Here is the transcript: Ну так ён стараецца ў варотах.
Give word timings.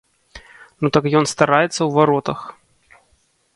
Ну 0.85 0.91
так 0.95 1.03
ён 1.19 1.25
стараецца 1.33 1.69
ў 1.83 1.89
варотах. 1.99 2.39